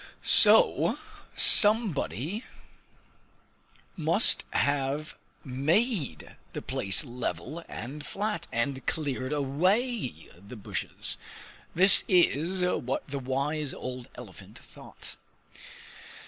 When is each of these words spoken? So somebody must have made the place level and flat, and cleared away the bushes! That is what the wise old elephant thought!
So 0.23 0.97
somebody 1.35 2.43
must 3.95 4.45
have 4.49 5.13
made 5.45 6.35
the 6.53 6.61
place 6.63 7.05
level 7.05 7.63
and 7.69 8.03
flat, 8.03 8.47
and 8.51 8.83
cleared 8.87 9.31
away 9.31 10.27
the 10.35 10.55
bushes! 10.55 11.19
That 11.75 12.03
is 12.07 12.63
what 12.63 13.09
the 13.09 13.19
wise 13.19 13.75
old 13.75 14.09
elephant 14.15 14.57
thought! 14.57 15.17